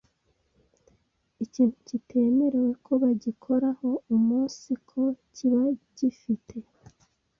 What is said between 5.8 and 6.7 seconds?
gi fi te,